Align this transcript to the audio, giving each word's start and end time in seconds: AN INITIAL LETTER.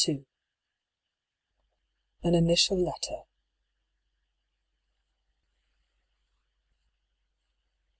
AN 2.23 2.33
INITIAL 2.33 2.75
LETTER. 2.83 3.25